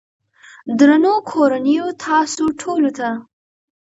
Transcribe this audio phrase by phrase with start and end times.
[0.77, 3.09] درنو کورنيو تاسو ټولو ته